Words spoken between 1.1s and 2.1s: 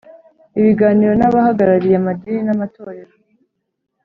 n’abahagarariye